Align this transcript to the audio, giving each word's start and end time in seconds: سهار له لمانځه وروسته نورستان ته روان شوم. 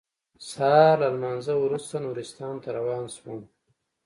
سهار 0.49 0.95
له 1.01 1.07
لمانځه 1.15 1.53
وروسته 1.57 1.95
نورستان 2.05 2.55
ته 2.63 2.69
روان 2.77 3.05
شوم. 3.15 3.41